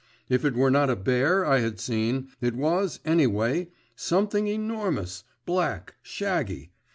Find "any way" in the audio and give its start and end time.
3.05-3.69